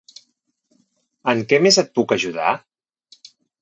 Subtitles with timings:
[1.35, 2.53] En què més et puc ajudar?